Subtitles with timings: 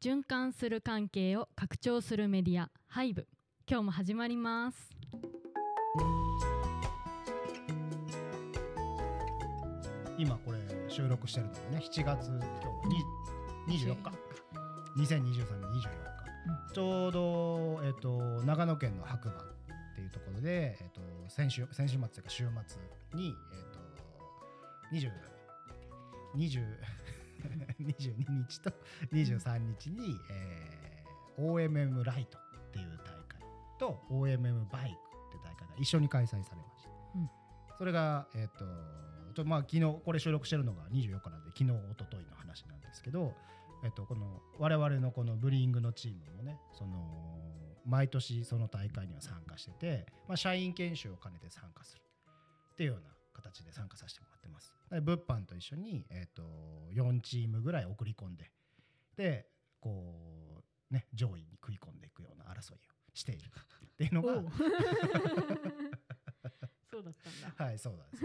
[0.00, 3.26] 循環する関係を拡張するメディアハイブ。
[3.68, 4.96] 今日も始まります。
[10.16, 12.38] 今これ収録してるのがね7月今
[13.74, 14.12] 日は24日。
[15.02, 15.88] 2023年24
[16.68, 19.44] 日、ちょうど、えっと長野県の白馬っ
[19.96, 23.80] ていうところで、えっと先週先週末というか週末に、えっと
[24.94, 25.10] 20
[26.36, 26.64] 20
[27.80, 28.70] 22日と
[29.12, 30.98] 23日に、えー
[31.38, 33.40] OMM ライトっていう大会
[33.78, 36.90] と OMM バイクっていう大会が一緒に開催されました。
[37.14, 37.30] うん
[37.78, 38.64] それが、えっと
[39.34, 43.36] ちょまあ、昨日これ収録してるのが24日なんで昨日一昨日の話なんですけど、
[43.84, 47.38] えっと、この我々のこのブリーイングのチームもねその
[47.86, 52.02] 毎年その大会には参加してて、まあ、社員研修を兼ねて参加する
[52.72, 54.74] っていうような形で参加させてもらってます。
[54.90, 56.42] で物販と一緒に、えっと
[56.94, 58.50] 4チームぐらい送り込んで
[59.16, 59.46] で
[59.80, 62.78] こうね上位に食い込んでいくような争いを
[63.14, 64.34] しているっていうのが
[66.90, 68.24] そうだったんだはい、そうなんです。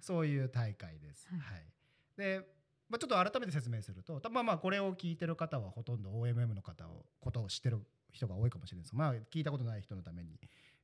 [0.00, 1.28] そういう大会です。
[1.28, 1.72] はいはい。
[2.16, 2.40] で、
[2.88, 8.94] まあ、ちょっと改めて説明すると、たまあまあこれを聞いてる方はほとんど OMM の方をことを知ってる人が多いかもしれないです。
[8.94, 10.38] まあ聞いたことない人のために、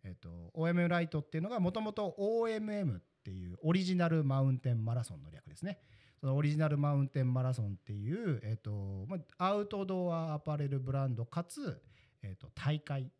[0.04, 5.78] えっと OMM ライトっていうのがもともと OMM っていうオリジナルマウンテンマラソンの略ですね。
[6.20, 11.82] そのオリジナルマウンテンマラソンっていう、えっとまあ、アウトドアアパレルブランドかつ、
[12.22, 13.10] えっと大会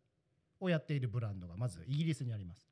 [0.61, 2.65] をやっているブランドがまずイギリスにあります。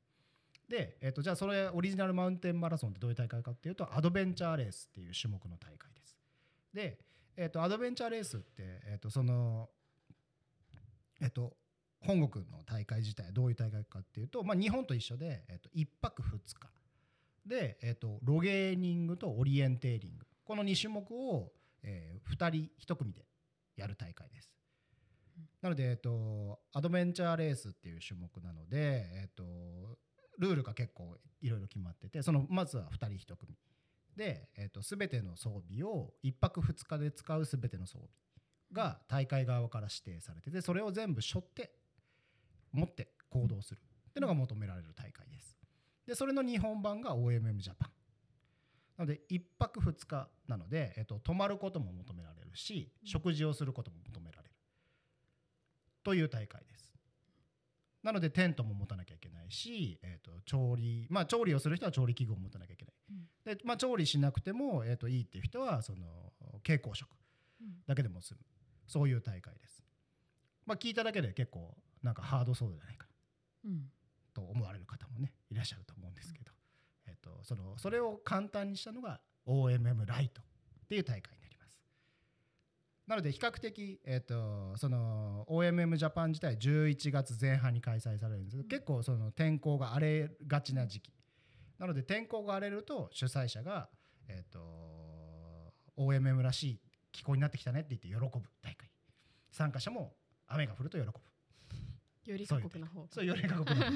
[0.68, 6.16] で、えっとじゃあそれオリジナルマウンテンマラソンってどういう大会かっていうとアドベンチャーレースっていう種目の大会です。
[6.72, 6.98] で、
[7.36, 9.68] えっとアドベンチャーレースって、えっとその
[11.20, 11.52] えっと
[12.04, 16.70] 本国の大会自体どういう大会かっていうと、まあ、日本と一緒で、えっと1泊2日
[17.46, 23.24] で、えっとロゲーニングとオリエンテーリングこの2種目を、え2人1組で
[23.76, 24.52] やる大会です。
[25.60, 29.44] なので、えっと、アドベンチャーレースっていう種目なので、えっと、
[30.38, 33.56] ルールが結構いろいろ決まっててそのまずは2人1組
[34.16, 38.08] で、えっと、全ての装備を1泊2日で使う全ての装備
[38.72, 41.70] が大会側から指定されててそれを全部背負って
[42.72, 43.80] 持って行動する。
[44.10, 45.56] っていうのが求められる大会です。
[46.06, 47.90] でそれの日本版が OMM ジャパン
[48.98, 54.54] なので1泊2日なので、えっと、泊まることも求められるし食事をすることも求められる。
[56.04, 56.92] という大会です。
[58.02, 66.32] なのでテントも持たなきゃいけないし、えー、と調理まあ調理をする人は調理器具を持たなきゃいけない、でまあ、調理しなくても、えー、といいっていう人はその
[66.64, 67.08] 蛍光色
[67.86, 68.40] だけでも済む。
[68.88, 69.82] そういう大会です。
[70.66, 73.06] まあ、聞いただけで結構なんかハードそうじゃないか。
[73.64, 73.90] なうん。
[74.34, 76.50] と思われる方もねいらっしゃると思うんですけど、
[77.06, 81.74] えっとそのそれを簡単にしたのが OMM ライトっていう大会になります。
[83.06, 91.12] なので比較的、えっとその OMM ジャパン自体11月前半に開催されるんですけど、結構その天候が荒れがちな時期。
[91.78, 93.88] なので天候が荒れると主催者が、
[94.28, 96.80] えっと OMM らしい
[97.10, 98.90] 気候になってきたねって言って喜ぶ大会。
[99.50, 100.14] 参加者も
[100.46, 101.12] 雨が降ると喜ぶ
[102.26, 103.90] より過酷な方そうより過酷な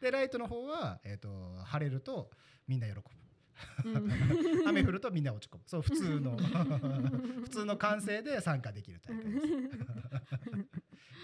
[0.00, 1.28] でライトの方は、えー、と
[1.64, 2.30] 晴れると
[2.66, 3.02] みんな喜ぶ。
[3.84, 3.88] う
[4.64, 4.68] ん。
[4.68, 5.62] 雨降るとみんな落ち込む。
[5.66, 6.36] そう普通の。
[7.42, 9.46] 普通の歓声で参加できる大会です。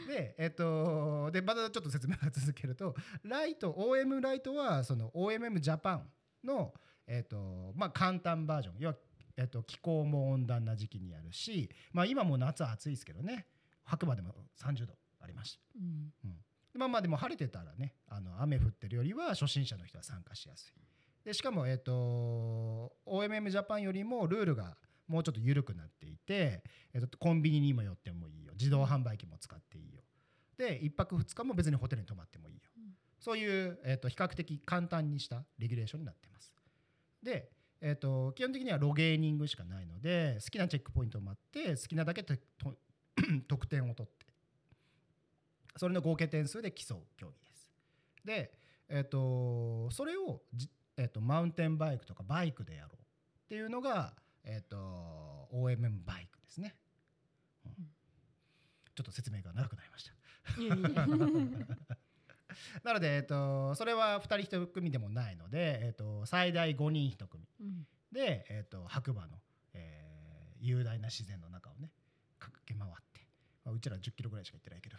[0.08, 6.10] でえっ、とでまたちょっと説明が続けるとライト OM ライトはその OMM ジャパン
[6.44, 6.74] の、
[7.06, 8.76] えっとまあ、簡単バージョン。
[8.78, 8.96] 要は、
[9.36, 13.46] えっと気候も温暖な時期にやるし、まあ、今も夏は暑いですけどね。
[13.84, 15.60] 白馬でも30度ありました。
[15.76, 16.12] うん。
[16.25, 16.36] うん。
[16.75, 20.81] まあまあでも晴れてたらねあの雨降ってるよりは初心者の人は参加しやすい。
[21.25, 24.76] でしかも、えっと OMM ジャパンよりもルールが
[25.06, 26.62] もうちょっと緩くなっていて、
[26.94, 28.53] えっとコンビニにも寄ってもいいよ。
[28.54, 30.03] 自動販売機も使っていいよ。
[30.56, 32.60] で1泊2日も別にホテルに泊まってもいいよ、
[33.19, 36.54] そういう、えっと比較的簡単にしたレギュレーションになってます。
[37.22, 42.77] で、えっと基本的にはロゲーニングしかないので好きなチェックポイントを待って好きなだけとと
[43.48, 44.29] 得点を取って
[45.80, 47.66] それの合計点数で競う競技です。
[48.22, 48.53] で、
[48.86, 50.68] えっとそれをじ、
[50.98, 52.98] えっとマウンテンバイクとかバイクでやろうっ
[53.48, 56.77] ていうのが、えっと OMM バイクですね、
[57.65, 57.72] うん。
[58.94, 60.12] ちょっと説明が長くなりました。
[62.84, 67.48] なので、えっとそれは2人1組でもないので、えっと最大5人1組。
[67.59, 67.86] うん。
[68.12, 69.41] で、えっと白馬の、
[69.72, 70.00] えー
[70.62, 71.91] 雄大な自然の中をね
[73.70, 74.96] あ、うちら10キロぐらいしか行ってないけど。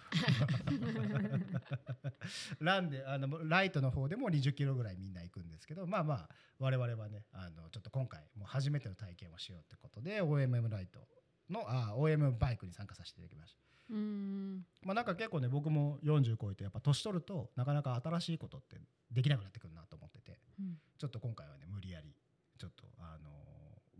[2.60, 6.30] ランであのライトの方でも20キロぐらいみんな行くんですけどまあまあ
[6.60, 11.08] 我々はねあのちょっと今回もう初めての体験をしようってことで OMM ライト
[11.50, 13.62] のあ OM バイクに参加させていただきました。
[13.92, 14.66] うん。
[14.84, 18.80] まあ、なんか結構ね僕も40超えてやっぱ年取るとなかなか新しいことって
[19.12, 20.80] できなくなってくるなと思っててうん。
[20.98, 22.16] ちょっと今回はね無理やり
[22.58, 23.30] ちょっとあの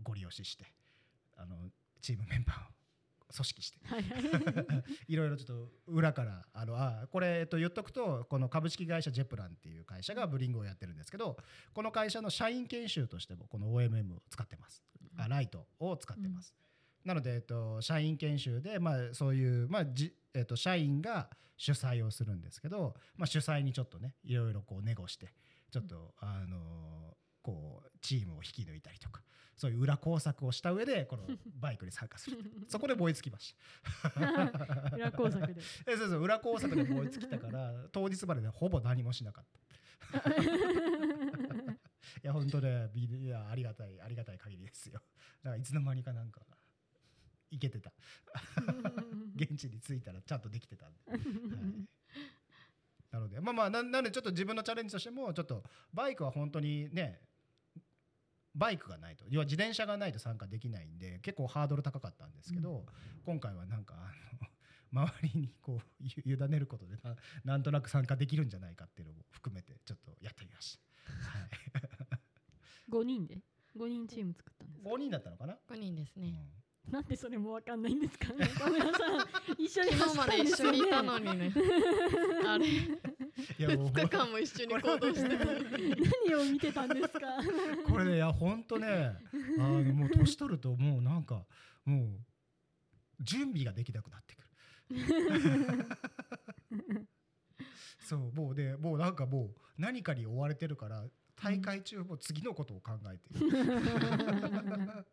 [0.04, 0.66] ご利用しして
[1.36, 1.58] あの
[2.02, 2.81] チームメンバーを
[3.32, 3.80] 組織して。
[3.86, 5.16] はい。
[5.16, 11.38] ろいろちょっと裏からあのあこれ、えっと、言っとくとこの株式会社ジェプランっていう会社がブリングをやってるんですけど
[11.74, 14.84] この会社の社員研修としてもこの OMM を使ってます。
[15.18, 16.54] あライトを使ってます、
[17.04, 25.34] なので、えっと、社員研修で、まあ、そういう、まあじえっと、社員が主催をするんですけど、まあ、主催にちょっとねいろいろこうネゴして
[25.72, 29.22] ちょっと、あのこうチームを引き抜いたりとか
[29.62, 31.24] そういう裏工作をした上でこの
[31.60, 32.38] バイクに参加する。
[32.68, 33.56] そこで燃え尽きまし
[34.02, 34.10] た。
[34.98, 35.54] 裏工作で。
[35.86, 40.32] えそうそう裏工作で燃え尽きたから当日までねほぼ何もしなかった。
[40.32, 40.34] い
[42.24, 44.94] や本当ねびいやありがたいありがたい限りですよ。
[45.44, 46.42] だからいつの間にかなんか
[47.52, 47.94] いけてた。
[49.36, 51.22] 現地に着いたらちゃんとできてたんで、はい、
[53.12, 55.64] なのでまあまあななんでちょっと自分のチャレンジとしてもちょっと
[55.94, 57.22] バイクは本当にね
[58.56, 59.26] バイクがないと。
[59.30, 62.86] 要は自転車がないと参加できないんで結構ハードル高かったんですけど、
[63.26, 63.96] 今回はなんか
[64.92, 65.86] あの 周りにこう
[66.26, 67.16] ゆ委ねることでな
[67.46, 71.50] なんとなく参加できるんじゃないかっていうのも含めてちょっとやってみました、はい、
[72.92, 73.42] 5人で
[73.78, 78.34] ？5人チーム作ったんですか？5人だったのかな、5人ですね、なんでそれもわかんないんですか？
[78.38, 79.14] 中村さん
[79.58, 81.54] 一緒に昨日まで一緒にいたのにね。
[82.48, 82.68] あれ。
[82.68, 83.00] うん、い
[83.60, 85.66] やもう2日間も一緒に行動してたのに。
[86.28, 87.20] 何を見てたんですか？
[87.88, 89.16] これねいやほんとね
[89.60, 91.46] あのもう年取るともうなんか
[91.86, 92.20] もう
[93.22, 94.48] 準備ができなくなってくる。
[98.00, 101.06] そうもうねもうなんかもう何かに追われてるから
[101.36, 103.50] 大会中も次のことを考えてる、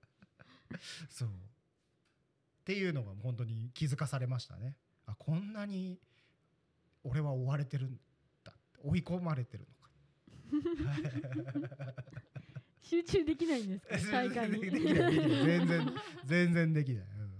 [1.08, 1.28] そう
[2.68, 4.76] っていうのが本当に気づかされましたね。
[5.06, 5.98] あこんなに
[7.02, 7.98] 俺は追われてるん
[8.44, 8.52] だ。
[8.84, 9.66] 追い込まれてる
[10.52, 10.60] の
[11.86, 11.94] か。
[12.82, 14.12] 集中できないんですか？
[14.12, 14.60] 大会に。
[14.60, 15.94] 全然
[16.26, 17.32] 全然できない、うん。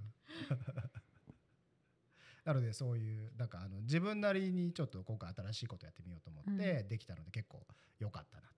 [2.46, 7.66] なのでそういうなんかあの自分なりにちょっと今回新しいことやってみようと思ってできたので結構
[7.98, 8.44] 良かったな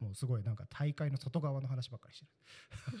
[0.00, 2.26] もうすごいなんか大会の外側の話ばっかりして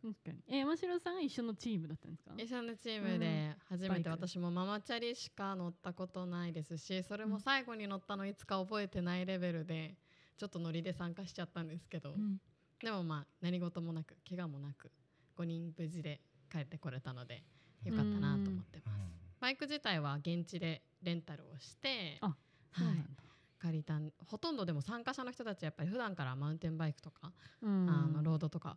[0.00, 0.42] 確かに。
[0.48, 2.34] え山城さんが一緒のチームだったんですか？
[2.38, 9.96] 一緒のチームで初めて私もママチャリしか乗ったことないですしそれも最後に乗ったのいつか覚えてないレベルで
[10.38, 12.12] ちょっとノリで参加しちゃったんですけど。
[12.14, 12.40] うん。
[12.80, 14.90] でもまあ何事もなく怪我もなく
[15.36, 16.18] 5人無事で
[16.50, 17.44] 帰ってこれたので
[17.84, 19.00] よかったなと思ってる、ます。
[19.38, 23.19] バイク自体は現地でレンタルをしてはい
[23.60, 27.88] 借りたんほとんどでも参加者の人たちやっぱり普段からマウンテンバイクとか、うん。
[27.88, 28.76] あのロードとか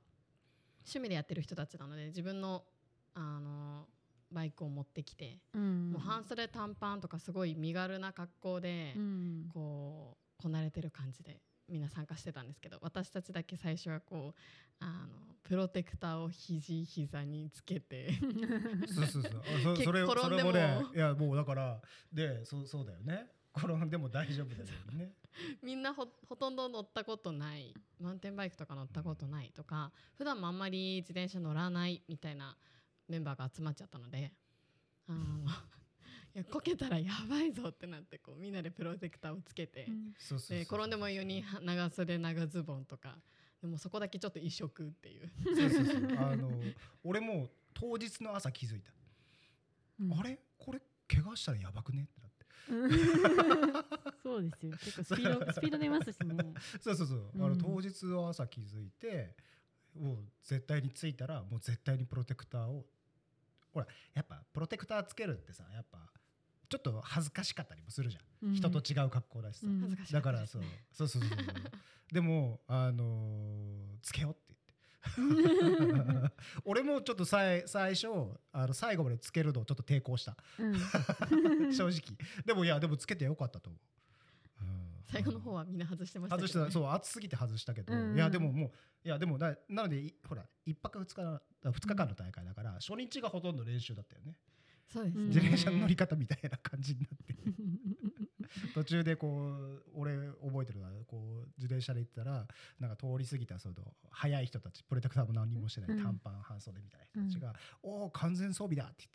[0.81, 2.63] 趣味でやってる人たちなので自分の
[3.15, 3.85] あの
[4.31, 5.91] バイクを持ってきて、うん。
[5.91, 9.50] もう半袖短パンとかすごい身軽な格好で、うん。
[9.53, 11.39] こうこなれてる感じで
[11.69, 14.39] みんな参加してたんですけど私たちだけ最初はこう
[14.80, 18.09] あのプロテクターを肘膝につけて
[18.94, 19.41] そうそうそう。
[19.74, 21.81] あ それそれもねいやもうだから
[22.12, 25.13] でそうそうだよね転んでも大丈夫だよね。
[25.61, 27.73] みんなほほとんど乗ったことない。
[28.00, 32.57] マウンテンバイクとか乗ったことないとか普段もあんまり自転車乗らないみたいな
[33.07, 34.33] メンバーが集まっちゃったので
[35.07, 35.45] あの
[36.35, 40.13] いやこけたらやばいぞってなってこうみんなでプロテクターをつけて、うん。
[40.49, 43.18] で転んでもいいように長袖長ズボンとか
[43.61, 45.31] でもそこだけちょっと異色っていう。
[45.56, 46.18] そうそうそう。
[46.18, 46.51] あの
[47.04, 48.92] 俺も当日の朝気づいた、
[49.99, 50.13] うん。
[50.13, 50.39] あれ？
[50.57, 52.09] これ怪我したらやばくね？
[54.23, 54.71] そうですよ。
[54.71, 56.53] 結構スピード スピード出ますしね。
[56.81, 57.51] そうそうそう、あうん。
[57.51, 59.35] の当日の朝気づいて
[59.95, 62.85] もう絶対に着いたらもう絶対にプロテクターを
[63.71, 66.09] ほらやっぱプロテクターつけるってさやっぱ
[66.69, 68.55] ちょっと恥ずかしかったりもするじゃん、うん。
[68.55, 69.95] 人と違う格好だしさ、うん。
[70.11, 70.63] だからそう。
[70.91, 71.29] そうそうそう。
[72.11, 74.43] でもあのーつけよう
[76.66, 78.07] 俺もちょっとさい最初
[78.52, 80.38] あの最後までつけるのをちょっと抵抗した。
[80.60, 80.74] うん。
[81.74, 82.18] 正直。
[82.45, 83.69] でもいやでもつけてよかったと。
[83.69, 83.78] 思
[84.62, 85.04] う、うん。
[85.04, 86.80] 最後の方はみんな外してましたけど、外ね、した。
[86.80, 88.16] そう暑すぎて外したけど、うん。
[88.16, 88.72] いやでももう
[89.06, 94.38] いやでもだなのでいほら一泊二日な二日間の大会だから、初日がほとんど練習だったよね、
[94.88, 97.36] そうですね、うん自転車の乗り方みたいな感じになって
[98.73, 102.47] 途中でこう俺覚えてるのはこう自転車で行ったら
[102.80, 103.76] なんか通り過ぎたその
[104.12, 106.04] 速い人たちプロテクターも何もしてない、うん。
[106.04, 109.09] 短パン半袖みたいな人たちが「おお完全装備だ」って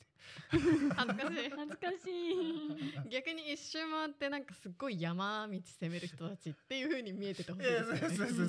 [0.51, 1.51] 恥ずかしい。
[1.51, 2.79] 恥ずかしい。
[2.91, 3.09] 言って。
[3.11, 8.01] 逆に一周回ってなんかすっごい山道攻める人たちっていう風に見えててほしいですよね。
[8.01, 8.49] そうそうそう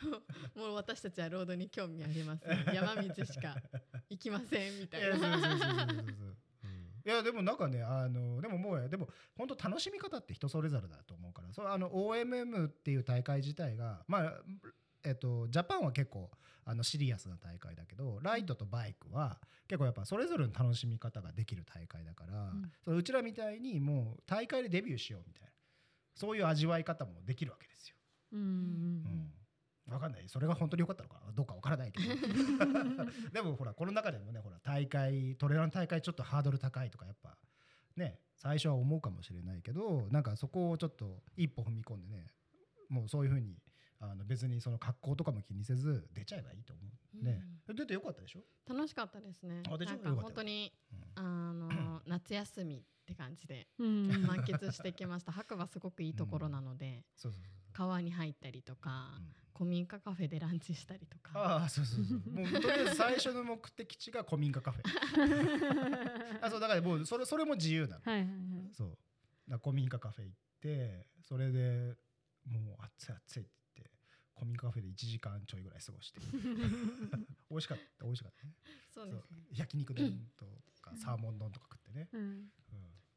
[0.00, 0.16] そ
[0.56, 0.58] う。
[0.58, 2.74] もう私たちはロードに興味ありません。
[2.74, 3.56] 山道しか
[4.10, 5.46] 行きませんみたいな
[7.06, 9.08] いやでもなんかねあのでももうでも
[9.38, 11.52] 本当楽しみ方って人それぞれだと思うから。
[11.52, 14.32] そうあの OMM っていう大会自体がまあ
[15.04, 16.28] えっとジャパンは結構
[16.64, 22.72] あのシリアスな大会だけどライトとバイクは結構やっぱそれぞれの楽しみ方ができる大会だから、うん。
[22.84, 25.50] そのうちらみたいにもう大会でデビューしようみたいな
[26.16, 27.96] そういう味わい方もできるわけですよ。
[28.32, 28.46] うんうん。
[28.46, 29.30] うん、
[29.88, 30.28] 分かんない。
[30.28, 31.20] それが本当に良かったのか。
[31.34, 32.14] どうか分からないけど。
[33.32, 37.38] でもほらこの中でもねほら大会トレーラーの大会ちょっとハードル高いとかやっぱ
[37.96, 42.26] ね最初は思うかもしれないけどなんかそこをちょっと一歩踏み込んでね
[42.88, 43.56] もうそういうふうに
[43.98, 47.24] あの別にその格好とかも気にせず出ちゃえばいいと思う。
[47.24, 49.62] ね、出てよかったでしょ、楽しかったですね。
[49.72, 49.96] あでしょ？
[50.04, 51.12] なんか本当にうん。
[51.14, 54.10] あの 夏休みって感じでうん。
[54.10, 55.32] うん満喫してきました。
[55.32, 57.42] 白馬すごくいいところなので、そうそう
[57.76, 59.20] 川に入ったりとか、
[59.54, 61.32] 古民家カフェでランチしたりとか。
[61.34, 62.18] ああそうそうそう。
[62.32, 64.84] もうとりあえず最初の目的地が古民家カフェ。
[66.40, 68.02] あそうだからもうそれそれも自由なの。
[68.02, 68.74] はいはいはい。
[68.74, 68.98] そう。
[69.50, 71.96] だ古民家カフェ行ってそれで
[72.46, 73.90] もう暑い暑いって言って
[74.34, 76.20] 古民家カフェで1時間ちょいぐらい過ごして。
[77.50, 78.54] 美味しかった美味しかったね。
[78.90, 79.42] そうですね。
[79.48, 79.56] そう。
[79.58, 80.46] 焼肉丼と
[80.80, 82.50] かサーモン丼とか食ってね、うん。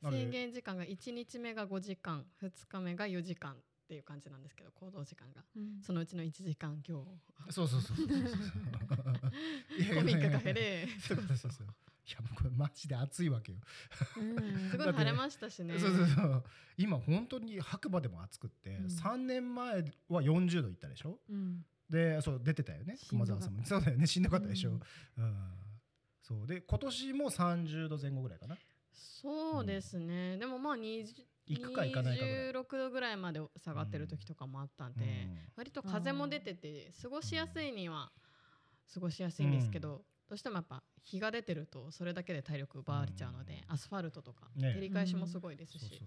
[0.03, 0.11] うん。
[0.11, 5.41] 制限時間が1日目が5時間2日目が4時間っていう感じなんですけど行動時間が。
[5.55, 5.81] うん。
[5.81, 8.17] そのうちの1時間今日そうそうそうそうそう。
[9.83, 11.67] 古民家カフェでそうそうそうそう。
[12.07, 13.57] いやもうこれマジで暑いわけよ、
[14.17, 14.35] うん。
[14.69, 15.79] すごい晴れましたしね。
[15.79, 16.43] そうそうそう。
[16.77, 18.85] 今本当に白馬でも暑くって、うん。
[18.85, 21.19] 3年前は40度いったでしょ？
[21.27, 21.65] うん。
[21.89, 22.95] でそう出てたよね。
[23.09, 23.65] 熊沢さんも。
[23.65, 24.05] そうだよね。
[24.05, 24.81] しんどかったでしょ、う
[25.17, 25.25] うん。
[25.25, 25.53] ん
[26.21, 26.45] そう。
[26.45, 28.55] で今年も30度前後ぐらいかな。
[28.91, 32.51] そうですね、でもまあ20行くか行かないかぐらい。
[32.51, 38.11] 26度ぐらいまで下がってる時とかもあったんで、割と風も出てて過ごしやすいには
[38.93, 43.73] 過ごしやすいんですけど、どうしてもやっぱ日が出てるとそれだけで体力奪われちゃうので、うん。
[43.73, 44.73] アスファルトとかね。
[44.73, 46.01] 照り返しもすごいですし、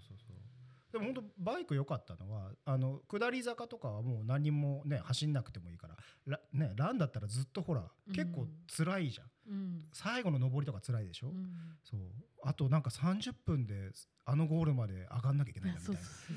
[0.92, 5.96] でも本当バイク良かったのはあの下り坂とかはもう何もね走んなくてもいいから
[6.26, 8.14] ラ,、ね、ランだったらずっとほらうん。
[8.14, 9.84] 結構辛いじゃん、うん。
[9.92, 11.76] 最後の上りとか辛いでしょ、うん。
[11.82, 12.00] そう。
[12.44, 13.90] あとなんか30分で
[14.24, 15.96] あのゴールまで上がんなきゃいけないんだみたい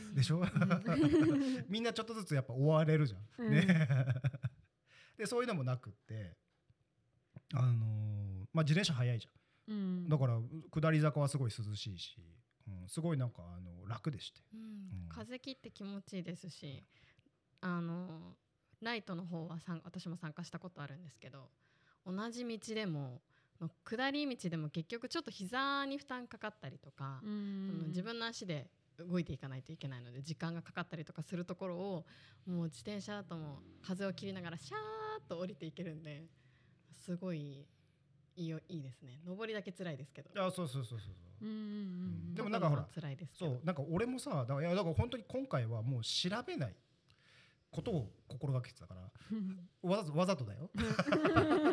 [0.09, 0.43] なでしょ？
[1.69, 3.21] みんなちょっとずつやっぱ追われるじゃん。
[3.45, 3.51] うん。
[3.51, 3.87] ね。
[5.17, 6.35] でそういうのもなくって、
[7.53, 9.29] あのーまあ、自転車速いじゃ
[9.67, 10.05] うん。
[10.05, 10.39] んだから
[10.71, 12.17] 下り坂はすごい涼しいし、
[12.67, 14.41] うん、すごいなんかあの楽でして。
[14.53, 14.59] うん。
[14.59, 15.09] うん。
[15.09, 16.83] 風切って気持ちいいですし
[17.61, 18.35] あの
[18.81, 21.49] ライトの方は参私も参加したことあるんですけど
[22.05, 23.21] 同じ道でも
[23.61, 32.05] の下り道でも結局ちょっと膝に負担かかったりとか、うあのん自分の足で動いていかないといけないので時間がかかったりとかするところを
[32.45, 36.23] もう自転車だともう風を切りながらシャーッと降りていけるんで
[36.91, 37.65] すごい
[38.37, 39.19] いいよいいですね。
[39.25, 40.29] 上りだけ辛いですけど。
[40.35, 41.45] あそうそうそうそうそう。
[41.45, 43.51] うんうんうんでもなんかほら辛いですけど。
[43.51, 46.75] そうなんか俺もさだからいやだから本当に今回はもう調べない
[47.71, 49.01] ことを心がけてたから。
[49.31, 50.69] う んわざとわざとだよ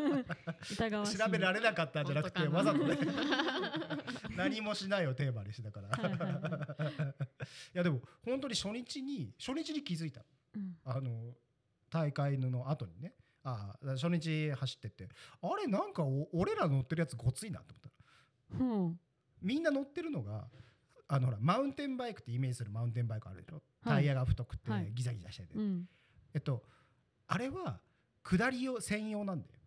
[0.62, 2.98] 調べられなかったんじゃなくてわざとね。
[4.36, 5.88] 何もしないをテーマにしてたから。
[5.88, 7.14] はいはいはい。
[7.74, 10.78] やでも本当に初日に初日に気づいたうん。
[10.84, 11.34] あの
[11.90, 13.14] 大会の後にね。
[13.44, 15.08] ああ初日走ってって。
[15.42, 17.80] あれなんかお俺ら乗ってるやつごついなと思っ
[18.50, 18.98] たほう
[19.40, 20.48] みんな乗ってるのが
[21.08, 23.62] あのほらマウンテンバイクってイメージするマウンテンバイクあるでしょ、はい。
[23.82, 24.92] タイヤが太くてはい。
[24.92, 25.88] ギザギザしてて、うん。
[26.34, 26.64] えっと
[27.26, 27.80] あれは
[28.22, 29.61] 下り用専用なんだよ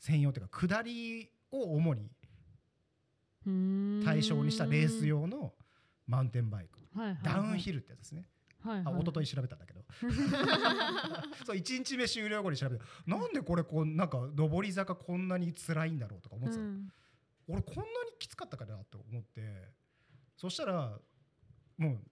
[0.00, 2.10] 専用っていうか下りを主に
[4.04, 5.52] 対象にしたレース用の
[6.06, 6.80] マウンテンバイク。
[6.98, 7.22] はいはいはい。
[7.22, 8.26] ダウンヒルってやつですね。
[8.62, 8.94] はいはい。
[8.94, 9.80] あ一昨日調べたんだけど。
[11.46, 12.84] そう1日目終了後に調べた。
[13.06, 16.92] なんでこれこうなんか上り坂こんなに辛いんだろうとか思ってたの、うん。
[17.48, 17.88] 俺こんなに
[18.18, 19.72] きつかったかなと思って。
[20.36, 20.98] そしたら
[21.76, 22.09] もう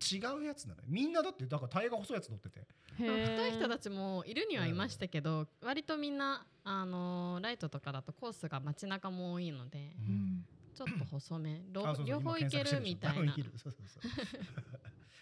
[0.00, 0.86] 違うやつなのよ。
[0.88, 2.66] みんなだってだからタイヤが細いやつ乗ってて。
[2.96, 10.44] 太い人たちもいるにはいましたけど、割とみんな、あのーライトとかだとコースが街中も多いので、うん。
[10.74, 11.62] ちょっと細め。
[11.72, 13.34] ろあそうそう両方いけるみたいな。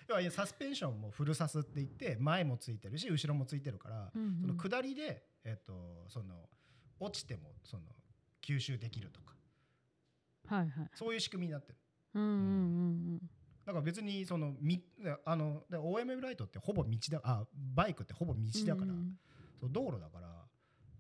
[0.09, 4.41] 要はサスペンションもフルサスって言って前もついてるし後ろもついてるから、うんうん。
[4.41, 6.49] その下りで、えっと、その
[6.99, 7.83] 落ちてもその
[8.43, 9.35] 吸収できるとか。
[10.47, 10.91] はいはい。
[10.95, 11.79] そういう仕組みになってる。
[12.15, 12.35] うんうんう
[13.17, 13.21] ん
[13.69, 14.83] だから別にそのみ
[15.27, 17.45] あので OMM ライトってほぼ道だあ
[17.75, 19.13] バイクってほぼ道だから、うん。
[19.61, 20.29] そう道路だから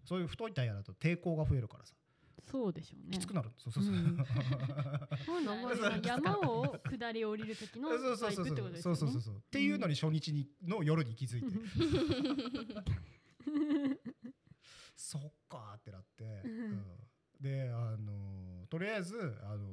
[0.05, 1.95] そういう太いタイヤだと抵抗が増えるからさ。
[2.43, 3.17] そうでしょうね。
[3.17, 3.49] きつくなる。
[3.57, 4.19] そうそうそう、うん。
[5.25, 11.49] そうなんそうだ山を下り降りる時のそうそうそうそうタイプってことですよねそうそうそうそうっていうのに初日にの夜に気づいて、
[14.95, 16.85] そっかーってなって、うん
[17.41, 19.65] であのとりあえずあの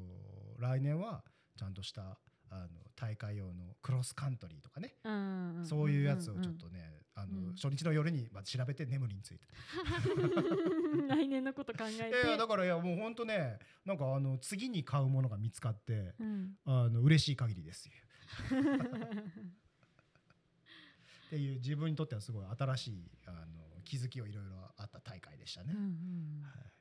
[0.60, 1.26] 来年は
[1.58, 2.18] ちゃんとした
[2.56, 7.56] あの大会用のクロスカントリーとかね、うんそういうやつをちょっとね、あのうん。
[7.56, 9.46] 初日の夜にまあ調べて眠りについて、
[11.08, 12.28] 来年のこと考えて。
[12.28, 16.58] いやだからいやもう本当ねなんかあの次に買うものが見つかってうん。
[16.66, 17.94] あの嬉しい限りですよ。
[21.28, 25.74] っていう自分にとってはすごい新しいあの気づきをいろいろあった大会でしたね。
[25.76, 25.84] うんう。
[25.84, 26.42] ん。
[26.44, 26.72] はい。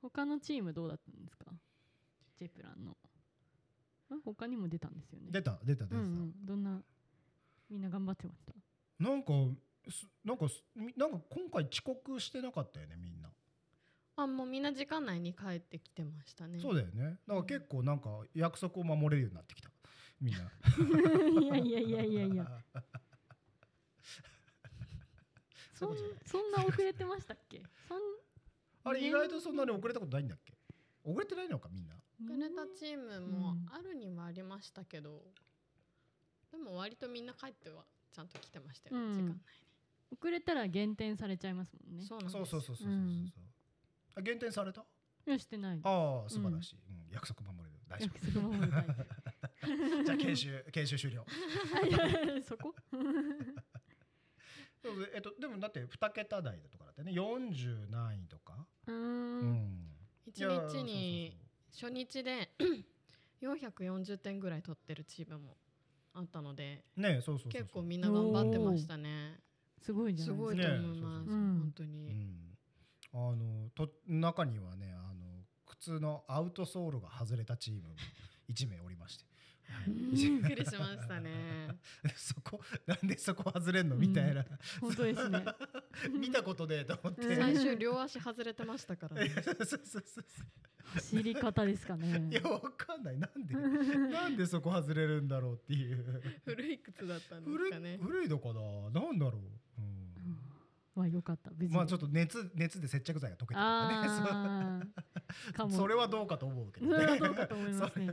[0.00, 1.52] 他のチームどうだったんですか？
[2.38, 2.96] ジェプランの。
[3.04, 3.09] あ
[4.24, 5.28] 他にも出たんですよね。
[5.30, 6.82] 出た出た出た、うんうん、どんな
[7.68, 8.52] みんな頑張ってました？
[9.04, 9.32] なんか
[9.88, 13.30] すなんかすみなんか今回遅刻してなかったよねみんな、
[14.16, 16.58] あもうみんな時間内に帰ってきてましたね。
[16.60, 17.18] そうだよね。
[17.26, 19.70] だから結構なんか約束を守れるようになってきた。
[20.20, 20.40] みんな。
[21.40, 22.50] いやいやいやいやいや。
[25.74, 27.62] そんそんな遅れてましたっけ？
[27.88, 27.98] そん
[28.84, 30.52] あれ意外とそんなに遅れたことないんだっけ？
[31.04, 35.22] 遅れてないのかみんな遅れたチームもあるにはありましたけど、
[36.50, 39.14] でも割とみんな帰ってはちゃんと来てましたよ、うん。
[39.14, 39.40] 時間
[40.20, 42.04] 遅れたら減点されちゃいますもんね。
[42.04, 42.92] 内にそうそうそうそうそうそうそう、う。
[42.92, 43.32] ん。
[44.16, 44.84] あ減点された？
[45.26, 47.06] いやしてないああ素晴らしい、うん。
[47.12, 47.70] 約束守れる。
[47.88, 48.92] 大丈約束守るタイプ
[49.98, 51.26] 夫じゃあ研修 研修終了。
[52.42, 52.74] そこ？
[55.14, 57.12] えっとでもだって2桁台だとかだってね。
[57.12, 58.66] 40何位とか。
[58.86, 59.52] うーうん。
[59.52, 59.86] ん
[60.26, 61.36] 一日に
[61.72, 62.50] 初日で
[63.42, 65.56] 440点ぐらい取ってるチームも
[66.12, 67.62] あったのでねそうそうそうそう。
[67.62, 69.40] 結構みんな頑張ってましたね。
[69.80, 70.46] すごいじゃすないですか。
[70.46, 72.56] ごいと思います、ねうん本当に、うん、
[73.12, 77.94] あのと中にはねあの靴のアウトソールが外れたチームも
[78.50, 79.29] 1名おりまして、はい
[79.86, 81.68] びっくりしましたね。
[82.16, 84.44] そこなんでそこ外れんのみたいな、
[84.80, 85.44] 本当ですね。
[86.18, 87.36] 見たことねえと思って、うん。
[87.36, 89.30] 最終両足外れてましたからね。
[90.92, 92.28] 走り方ですかね。
[92.32, 93.18] いやわかんない。
[93.18, 93.54] なんで？
[93.54, 96.20] なんでそこ外れるんだろうっていう。
[96.44, 97.98] 古い靴だったんです古いかね。
[98.02, 99.00] 古いのかな？
[99.00, 99.40] なんだろう、
[99.78, 100.38] うん。
[100.96, 101.52] まあよかった。
[101.70, 105.70] まあちょっと熱熱で接着剤が溶けたとかね。
[105.70, 108.06] それはどうかと思うけどそれはねどうかと思いますね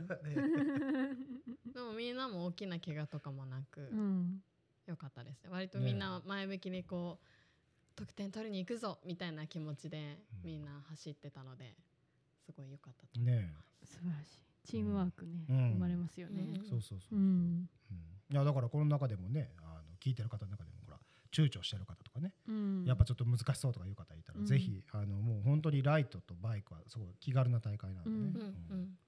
[1.98, 4.40] みんなも大きな怪我とかもなく、うん。
[4.86, 5.50] よかったですね。
[5.50, 7.26] 割とみんな前向きにこう
[7.94, 10.50] 得点取りに行くぞみたいな気持ちでうん。
[10.50, 11.74] みんな走ってたので
[12.46, 13.52] すごい良かったとね
[13.84, 14.40] 素晴らしい。
[14.64, 15.72] チームワークね、うん。
[15.72, 16.58] 生まれますよね。
[16.60, 16.64] うん。
[16.64, 17.98] そうそうそうう、ん、うん。
[18.30, 20.98] いやだからこの中でもねあの聞いてる方の中でもほら
[21.32, 24.46] 躊躇してる方とかね、うん、やっぱちょっと難しそうとかいう方いたら、うん。
[24.46, 28.24] ぜひあのもう本当にライトとバイクはすごい気軽な大会なんでね、うん。
[28.24, 28.30] うん。
[28.30, 28.80] ううん。
[28.82, 28.98] ん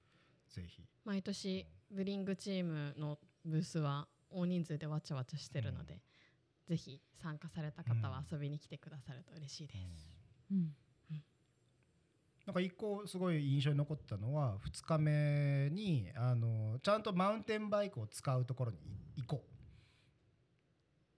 [0.49, 0.83] ぜひ。
[1.05, 5.99] 毎年ブリングチームのブースは大人数でわちゃわちゃしてるので、
[6.67, 10.07] ぜひ参加された方は遊びに来てくださると嬉しいです、
[10.51, 10.73] うん。
[12.45, 18.77] なんか一個すごい印象に残ったのは2日目にあのちゃんとマウンテンバイクを使うところに
[19.17, 19.43] 行こ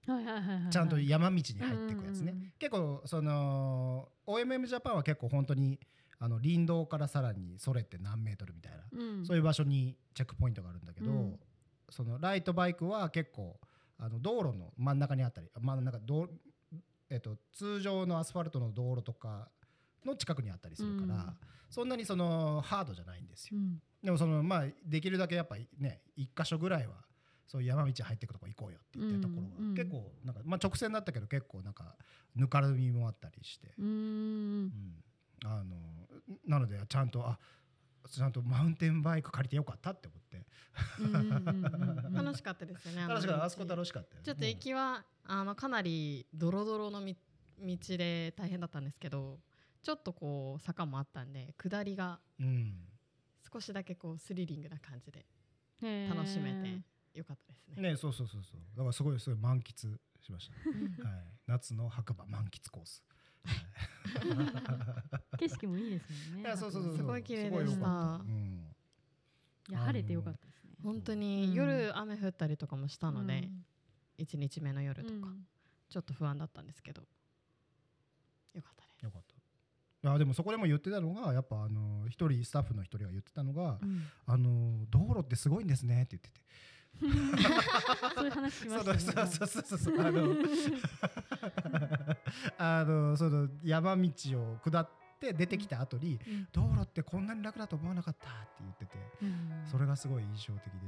[0.05, 0.67] はいはいはいはいはい。
[0.67, 1.51] うちゃんと山道に入っ
[1.87, 5.77] ていくやつね、うんうんうん結構その OMM ジャパンは結構本当に
[6.19, 9.25] あの林道からさらにそれて何メートルみたいな、うん。
[9.25, 11.39] そういう場所にチェックポイントがあるんだけど、うん。
[11.89, 13.59] そのライトバイクは結構
[13.97, 16.29] あの道路の真ん中にあったり真ん中どう
[17.09, 19.47] えっと、通常のアスファルトの道路とか
[20.03, 21.37] の近くにあったりするから、うん。
[21.69, 23.57] そんなにそのハードじゃないんですよ。
[23.57, 23.81] うん。
[24.03, 26.93] でもそのまあできるだけやっぱりね一箇所ぐらいは
[27.47, 29.75] そういう山道入っていくとこ行こうよって言ってるところは、うんうん。
[29.75, 31.95] 結構なんかまあ直線だったけど結構なんか
[32.35, 33.87] ぬかるみもあったりして、うーん。
[33.87, 33.89] う
[34.65, 34.71] ん
[35.43, 35.75] あの
[36.45, 37.37] なのでちゃんとあ
[38.09, 40.45] ちゃんとマウンテンバイク借りてよかったって思って。
[40.99, 42.13] うんうんうんうん。
[42.25, 43.43] 楽しかったですよね楽しかった。
[43.43, 47.17] あ道そこ楽しかったちょっと行きはあのかなりドロドロのみ
[47.59, 49.39] 道で大変だったんですけど
[49.81, 52.87] ちょっとこう坂もあったんで下りがうん。
[53.51, 55.25] 少しだけこうスリリングな感じで
[56.09, 57.89] 楽しめてよかったですね。
[57.89, 58.61] ねそうそうそうそう。
[58.75, 60.53] だからすごいすごい満喫しました、
[61.07, 63.22] はい、夏の白馬満喫コース、はい
[65.37, 66.41] 景色もいいですもんね。
[66.41, 68.21] いやそうそうそうすごい綺麗でした。
[69.69, 70.71] いや晴れてよかったですね。
[70.83, 73.65] 本当うんに夜雨降ったりとかもしたので、うん
[74.19, 75.47] 1日目の夜とか、うん。
[75.89, 77.01] ちょっと不安だったんですけど。
[78.53, 79.03] よかったです。
[79.03, 80.07] よかった。
[80.07, 84.03] いやでもそこでも言ってたのがやっぱあの一人スタッフの一人が言ってたのが、うん。
[84.25, 86.41] あの道路ってすごいんですねって言ってて
[88.15, 89.31] そういう話しまそうしたね。
[89.31, 90.35] そうそうそうそうあの
[92.57, 94.89] あのその山道を下っ
[95.29, 96.47] って出てきた後にうん。
[96.51, 99.63] 道路ってこんなに楽だと思わなかったって言っててうん。
[99.65, 100.79] それがすごい印象的で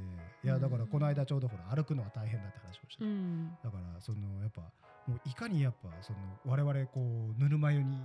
[0.44, 3.56] いやだからこの間ちょうどほら歩くのは大変だって話をしてうん。
[3.64, 4.60] だからそのやっぱ
[5.06, 7.00] もういかにやっぱその我々こ
[7.36, 8.02] うぬるま湯に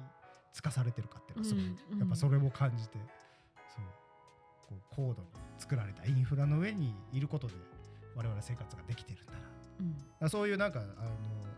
[0.54, 2.00] つかされてるかっていうのはすごい、うん。
[2.00, 2.98] やっぱそれも感じて
[3.76, 3.86] そう。
[4.70, 7.54] こう高度に作られたインフラの上にいることで
[8.16, 9.40] 我々生活ができてるんだな。
[9.40, 9.48] だか
[10.22, 11.12] らそういうなんかあの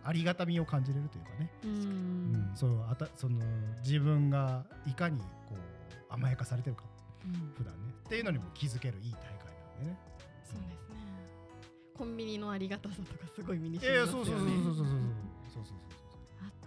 [0.04, 1.72] ありがたみを感じれるというかね、うん。
[1.72, 2.52] うん。
[2.56, 3.40] そうあたその
[3.84, 6.84] 自分がいかにこう甘やかされてるか。
[7.26, 7.54] うん。
[7.56, 7.94] 普段ね。
[8.06, 10.00] っていうのにも気づけるいい大会なんでね。
[10.44, 10.94] そうですね。
[11.98, 15.04] コンビニのありがたさとかすごい身にいやい染みますよやそうそうそうそうそうね
[15.54, 16.03] そうそうそうそう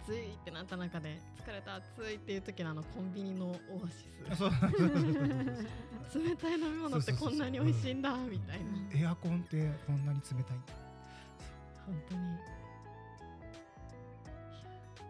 [0.07, 3.51] 暑いってなった中で疲れた暑いっていう時のあのコンビニのオ
[3.85, 4.05] アシ
[4.37, 4.43] ス。
[6.17, 8.65] 冷たい飲み物ってこんなに美味しいんだみたいな。
[9.01, 10.57] エアコンってこんなに冷たい。
[10.57, 10.73] んだ
[11.85, 12.21] 本当に。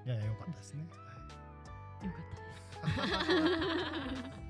[0.06, 2.08] いやいやよかったですね、はい。
[2.08, 4.38] よかったです